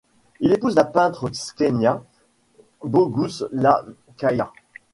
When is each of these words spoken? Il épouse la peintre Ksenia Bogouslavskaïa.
Il 0.39 0.51
épouse 0.51 0.73
la 0.73 0.83
peintre 0.85 1.29
Ksenia 1.29 2.03
Bogouslavskaïa. 2.83 4.51